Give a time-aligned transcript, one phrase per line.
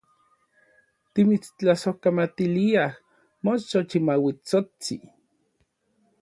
[1.19, 2.87] Timitstlasojkamatiliaj,
[3.49, 5.05] moxochimauitsotsin.